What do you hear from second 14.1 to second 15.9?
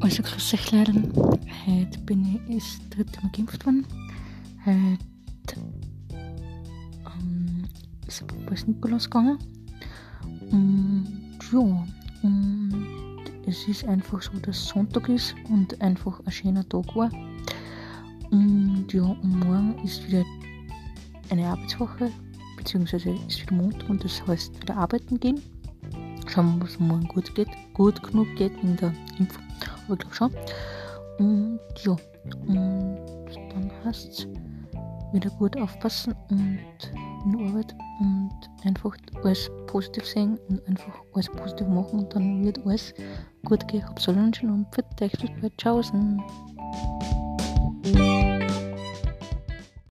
so, dass Sonntag ist und